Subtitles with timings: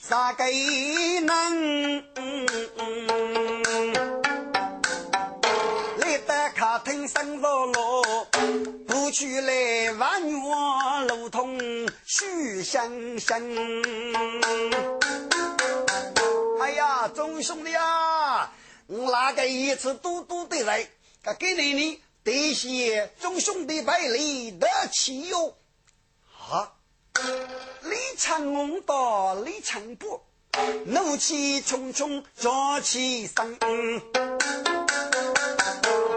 [0.00, 0.44] 咋个
[1.24, 2.04] 能？
[5.98, 8.26] 来得客厅生落落，
[8.86, 10.36] 不去来万月
[11.08, 11.58] 路通
[12.06, 13.42] 许香香。
[16.60, 18.52] 哎呀，众兄弟啊，
[18.86, 20.88] 我那个一次多多的来，
[21.38, 25.56] 给你呢，得谢众兄弟百里得气哟。
[26.50, 26.72] 啊！
[27.82, 30.24] 李成龙到李成波，
[30.86, 33.58] 怒气冲冲抓起身，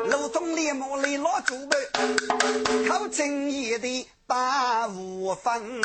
[0.09, 1.77] 路通连忙来拉住呗，
[2.87, 5.81] 靠正义的把无分，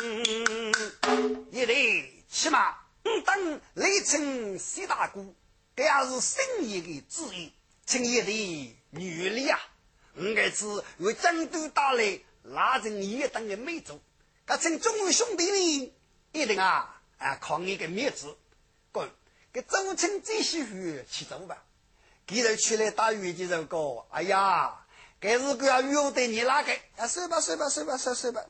[1.50, 1.74] 一来
[2.28, 5.24] 起码等李成西大哥，
[5.76, 7.52] 这也是生意的旨意，
[7.86, 9.58] 请一的女力啊，
[10.16, 10.66] 我该是
[10.98, 14.00] 为战斗打来拉成一等的美族。
[14.52, 15.94] 他称众位兄弟呢，
[16.32, 18.36] 一定啊啊靠你个面子，
[18.92, 19.08] 滚！
[19.50, 21.56] 给周青最喜欢去走吧。
[22.26, 24.74] 今日出来打鱼的这个，哎呀，
[25.18, 26.70] 该是个要约得你哪个？
[26.98, 28.42] 啊，算吧算吧算吧算算吧。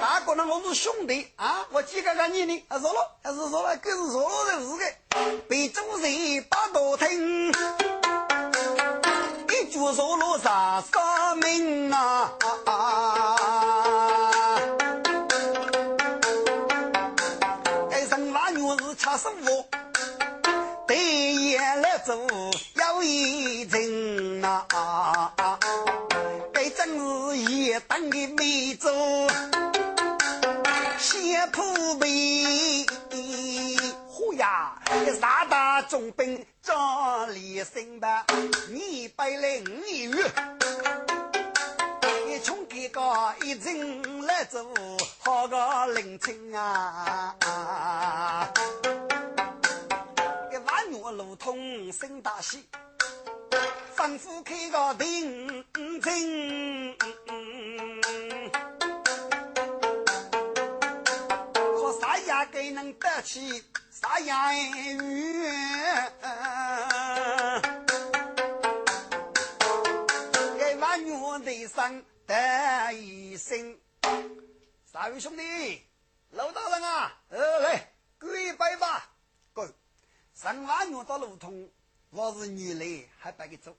[0.00, 2.64] 大哥呢，我是兄弟啊，我几个个你呢？
[2.68, 7.52] 啊，说了，还是说了，更是说了的是个，被主人把道听，
[9.50, 12.32] 一句说了啥说明啊？
[18.96, 19.66] 师傅，
[20.86, 24.64] 对眼来做有一阵呐，
[26.52, 28.88] 该真是一等的美酒，
[30.98, 32.86] 先铺被，
[34.06, 34.80] 呼呀，
[35.20, 38.24] 三大重兵张立生吧，
[38.70, 40.30] 你百零一月，
[42.28, 44.66] 一穷给个一人来做
[45.20, 47.36] 好个领情啊。
[51.16, 52.66] 路通生大喜，
[53.96, 55.64] 吩咐开个定
[56.00, 56.96] 金，
[61.54, 63.62] 可啥样给能得起
[63.92, 65.46] 啥样鱼？
[70.58, 73.76] 给万月的上得一声，
[74.94, 75.82] 三位兄弟，
[76.30, 79.10] 老大人啊，呃，来跪拜吧。
[80.34, 81.68] 上万月到路通，
[82.10, 83.76] 我是女来还白给走。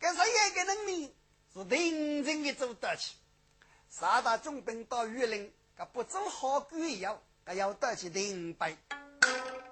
[0.00, 1.14] 这是一个能力
[1.52, 3.16] 是认真的走得起。
[3.90, 8.74] 三大重兵到榆林，他不走好鬼要，他要得起领白。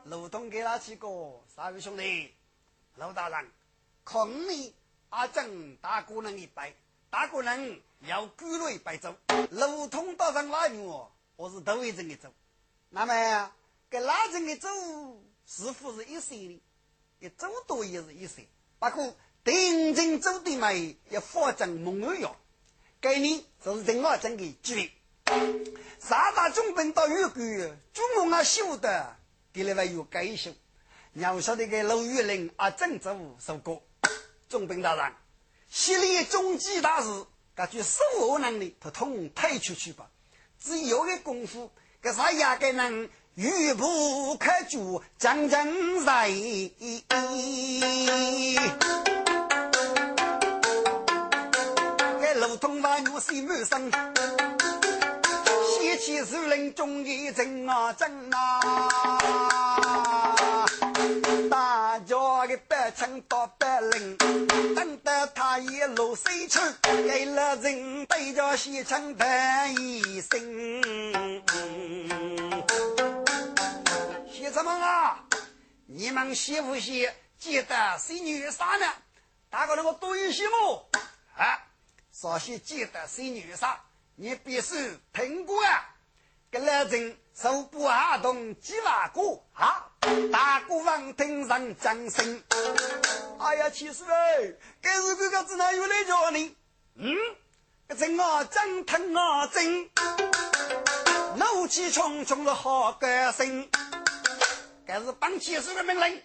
[0.05, 1.09] 路通给他几个
[1.49, 2.35] 三位兄弟，
[2.97, 3.51] 老大人，
[4.05, 4.75] 看你
[5.09, 6.75] 阿正大姑娘一拜，
[7.11, 7.77] 大姑娘
[8.07, 9.15] 要鬼了一拜走。
[9.51, 10.81] 路通到上万月，
[11.37, 12.29] 我是头一阵的走。
[12.91, 13.53] 那么
[13.89, 14.69] 给拉阵的走？
[15.47, 16.63] 似乎是一岁的，
[17.21, 18.47] 也走多也是一岁。
[18.79, 22.37] 不过定真走的嘛，也发展梦儿样。
[23.01, 24.93] 给你就是正二真的举
[25.99, 29.17] 三大中兵到玉关，中我啊修的，
[29.53, 30.53] 给了还有改修。
[31.15, 33.83] 要晓得个陆玉林啊，郑州受过。
[34.49, 35.13] 中兵大人，
[35.71, 37.09] 系列中计大事，
[37.55, 40.07] 感觉守候能力，他统退出去吧。
[40.61, 41.71] 只有个功夫，
[42.03, 43.09] 给啥压个能。
[43.35, 46.29] 玉不可救，将将在。
[46.29, 46.73] 给
[52.35, 53.93] 路通万月心满身，
[55.69, 60.28] 喜气如林中一阵啊阵啊！
[62.99, 64.17] 大家的百称到百灵，
[64.75, 70.83] 等得他一路西去，给了人对着西城谈一声。
[74.53, 75.25] 什么啊？
[75.87, 78.93] 你们媳妇些记得是女啥呢？
[79.49, 80.89] 大哥，我多一些么？
[81.37, 81.67] 啊，
[82.13, 83.81] 首先记得是女啥？
[84.17, 85.95] 你必须听过啊！
[86.51, 89.21] 给老人手不阿动几万个
[89.53, 89.93] 啊！
[90.33, 92.43] 大哥王听上掌声。
[93.39, 96.57] 哎呀，其实哎，这是个个只能有来叫你。
[96.97, 97.17] 嗯，
[97.89, 99.89] 这真啊真疼啊真，
[101.37, 103.71] 怒气冲冲的好歌声。
[104.85, 106.21] 这是本起事的命令，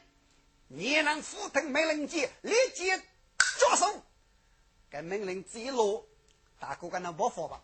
[0.68, 4.04] 你能 ful 听命令接，立即着手。
[4.90, 6.08] 该命令一落，
[6.60, 7.62] 大哥跟他不服吧？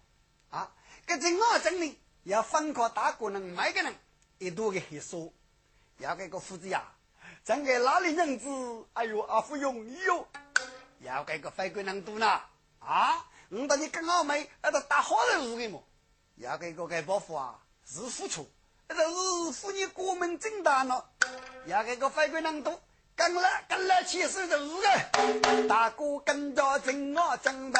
[0.51, 0.71] 啊，
[1.07, 3.95] 这正二真理要分开大哥人每个人
[4.37, 5.31] 一度的黑说，
[5.97, 6.83] 要给个夫子呀，
[7.43, 8.47] 咱给哪里人子？
[8.93, 10.27] 哎呦，阿福容易哟！
[10.99, 12.41] 要给个非贵人多呢？
[12.79, 15.83] 啊，我把你跟我妹，那都打好人日的么？
[16.35, 18.49] 要给个给伯父啊，是付出。
[18.87, 21.03] 这是妇女国门正大呢，
[21.67, 22.81] 要给个飞官能多。
[23.19, 25.67] 跟了跟了，其实都是个。
[25.67, 27.79] 大哥跟着正我正的，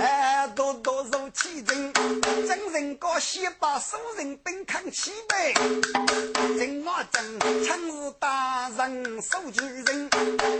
[0.00, 5.54] 哎，多多受气真，真人高先把熟人兵扛起呗，
[6.58, 10.10] 正我正枪是大人手举人，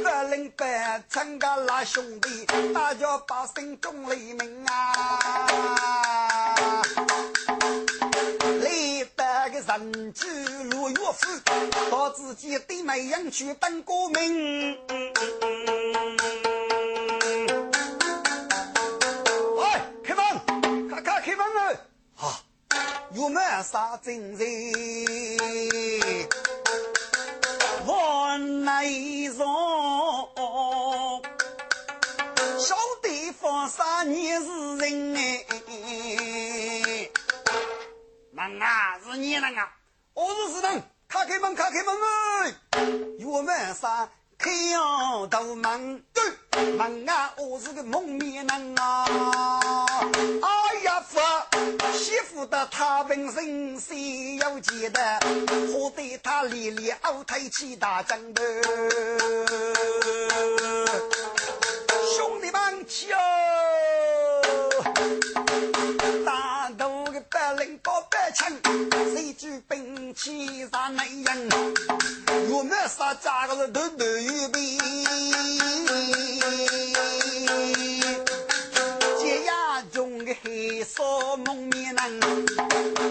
[0.04, 5.18] 百灵百称个拉兄弟，大家把心中黎明啊！
[9.78, 10.26] 人居
[10.72, 11.28] 如岳父，
[11.92, 14.76] 到自己对美人去当革命。
[19.62, 21.76] 哎，开门，咔咔开门啊！
[22.16, 22.40] 好，
[23.14, 24.44] 有没啥精神？
[27.86, 29.46] 往内容，
[32.58, 32.74] 小
[33.04, 35.39] 弟放啥你是人哎？
[39.50, 39.68] 是你人啊！
[40.14, 42.54] 我是是人，开开门，开开门哎！
[43.24, 44.08] 我们上
[44.38, 46.22] 开呀大门，对
[46.76, 49.04] 门啊，我是个蒙面人啊！
[50.42, 51.18] 哎呀，夫
[51.92, 55.20] 媳妇的他本身谁要记得？
[55.74, 58.42] 我对他连连熬抬起大枕头，
[62.16, 63.18] 兄弟们起哦！
[69.40, 71.48] 举兵器杀男人？
[72.50, 74.78] 我们杀家个是头头有兵，
[79.18, 81.02] 解压中的黑色
[81.38, 82.20] 蒙面人，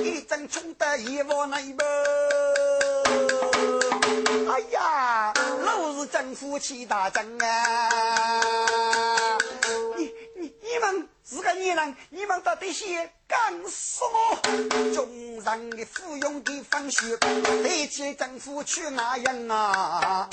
[0.05, 1.83] 一阵冲得一窝内部。
[4.51, 5.33] 哎呀，
[5.63, 9.35] 老是政府起大阵啊！
[9.97, 13.09] 你你你们是个女人，你们到底些？
[13.27, 14.39] 干什么？
[15.41, 20.27] 众人的附庸的放学，对起政府去哪样啊？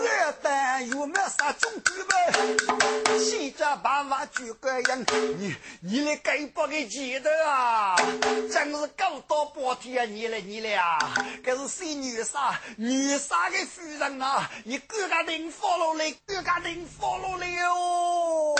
[0.00, 2.32] 越旦有没啥中举呗？
[3.18, 5.04] 西家爸爸举个样，
[5.38, 7.96] 你你来给不给记得啊？
[8.52, 10.04] 真是搞到半天啊！
[10.04, 10.98] 你来你来啊！
[11.44, 14.48] 这是谁女杀女杀的夫人啊！
[14.64, 18.54] 你各家领放落来，各家领放落来哟！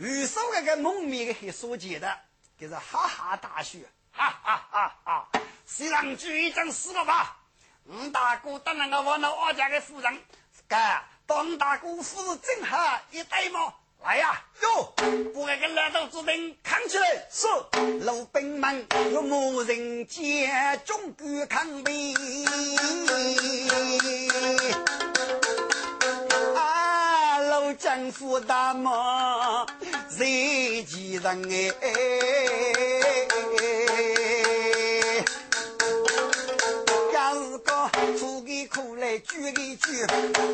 [0.00, 0.08] 滚！
[0.08, 2.18] 遇上那个蒙面的黑书记的，
[2.58, 3.78] 就是哈哈大笑，
[4.10, 5.28] 哈哈哈哈！
[5.66, 7.36] 谁让举一张死了吧？
[7.84, 10.22] 吴大哥当然个我那二家的夫人，
[10.66, 13.74] 干当大哥夫人正好一对嘛。
[14.02, 14.42] 来呀！
[14.62, 15.04] 哟，把
[15.46, 17.28] 那个来到之兵扛起来！
[17.30, 17.46] 是，
[18.02, 20.50] 老兵们有某人接
[20.86, 21.84] 中举抗
[27.70, 27.78] 兵。
[27.78, 29.66] 政府大忙，
[30.08, 31.42] 谁几人
[31.80, 31.88] 哎？
[37.14, 40.04] 要是个出个苦来举个举，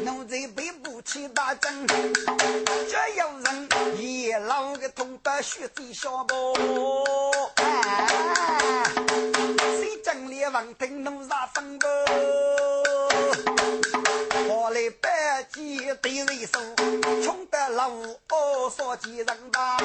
[0.04, 1.86] 奴才背不起大阵。
[1.86, 3.68] 这有人
[3.98, 6.54] 一老个痛把血在小包，
[9.78, 11.88] 谁整理王庭弄啥风波？
[14.86, 16.60] 我来百计对人手，
[17.20, 19.76] 穷得老二少几人吧？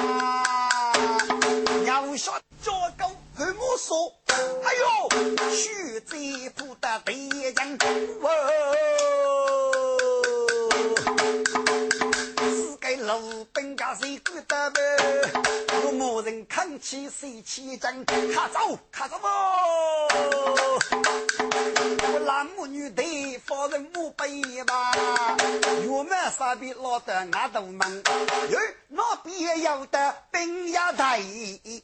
[1.82, 2.32] 娘说
[2.62, 4.14] 这个怎么说？
[4.28, 5.08] 哎呦，
[5.50, 7.78] 徐贼不得敌人，
[8.20, 8.28] 哦，
[13.02, 13.18] 老
[13.52, 14.80] 兵家谁管得呗？
[15.82, 18.04] 有某人扛起谁起阵？
[18.04, 19.28] 卡走，卡走么？
[22.24, 23.02] 男母女的，
[23.44, 24.92] 放人母辈吧。
[25.88, 31.82] 我们三边老的俺都忙，哟，那边有的兵呀台，一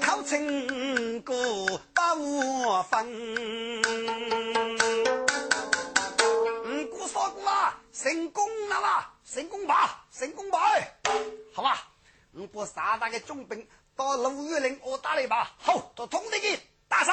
[0.00, 1.34] 口情歌
[1.92, 4.53] 把我分。
[7.94, 9.14] 成功了吧？
[9.24, 10.04] 成功吧？
[10.12, 10.58] 成功吧？
[11.54, 11.86] 好吧，
[12.32, 13.66] 五姑三大个重兵。
[13.96, 15.52] 到鲁豫岭，我打你吧。
[15.58, 17.12] 好，到通敌去打手，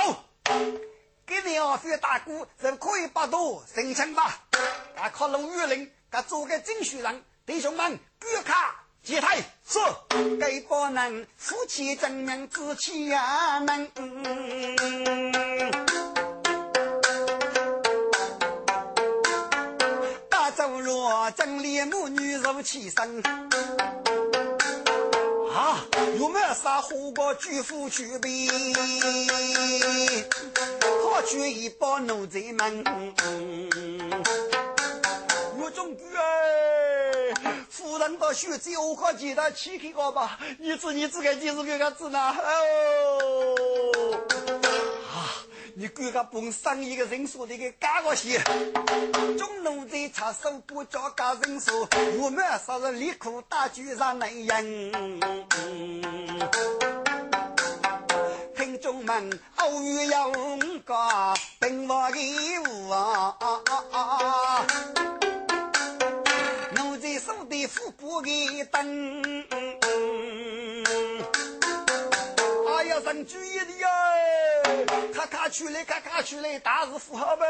[1.27, 4.39] 给你二飞大鼓，就可以把刀成亲吧。
[4.95, 9.79] 啊，靠鲁豫岭，他做个精选人，弟兄们，举卡接台，是
[10.39, 15.40] 给不能夫妻证明志气呀能。
[22.62, 23.22] 起身。
[25.53, 25.86] 啊！
[26.18, 28.48] 有没有啥火锅巨富去备？
[31.03, 32.84] 好去一包奴才们。
[35.60, 37.34] 我中举哎！
[37.70, 40.39] 夫人到学子，我可记得起开个吧？
[40.60, 42.18] 你自你自个，你是给个子呢？
[42.20, 43.56] 哦，
[45.81, 48.39] 你管个本生意的人数的个加个些，
[49.35, 51.71] 中奴在插手不加加人数，
[52.19, 54.91] 我们杀人立苦大举让男人。
[58.55, 60.31] 听众们，偶遇有
[60.85, 60.95] 个
[61.59, 63.35] 兵法义务啊！
[66.75, 69.43] 奴在手的腹部的灯，
[72.69, 74.11] 哎呀，人注意的呀！
[75.13, 77.46] 咔咔去嘞，咔咔去嘞，大事符合呗！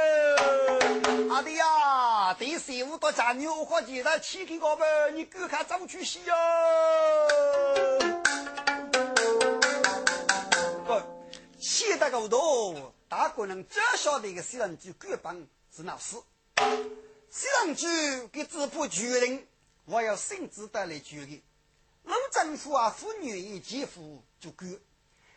[1.30, 6.36] 阿弟呀，第十五到家牛和鸡蛋七个个呗，你赶快走出去呀！
[11.60, 16.16] 现在个头，大个人只晓得一个西人局官帮是哪事？
[17.30, 19.48] 西人局给支部决定，
[19.86, 21.42] 我要亲自带来决定。
[22.04, 24.66] 老政府啊，妇女与姐夫就够。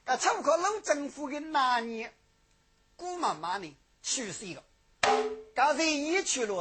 [0.06, 2.12] 那参考老政府的那年，
[2.94, 4.62] 姑妈妈呢去世了，
[5.54, 6.54] 刚才一去了